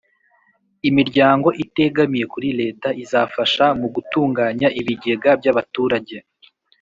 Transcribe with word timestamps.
imiryango 0.89 1.47
itegamiye 1.63 2.25
kuri 2.33 2.49
leta 2.59 2.89
izafasha 3.03 3.65
mu 3.79 3.87
gutunganya 3.95 4.67
ibigega 4.79 5.29
by'abaturage. 5.39 6.17